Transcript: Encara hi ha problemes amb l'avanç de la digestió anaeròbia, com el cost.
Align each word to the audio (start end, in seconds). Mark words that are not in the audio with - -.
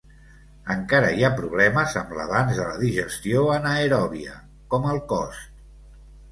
Encara 0.75 1.11
hi 1.17 1.25
ha 1.27 1.31
problemes 1.41 1.93
amb 2.01 2.15
l'avanç 2.21 2.55
de 2.61 2.67
la 2.71 2.81
digestió 2.85 3.45
anaeròbia, 3.59 4.37
com 4.75 4.93
el 4.97 5.07
cost. 5.17 5.57